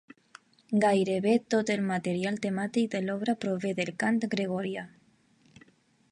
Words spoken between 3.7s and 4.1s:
del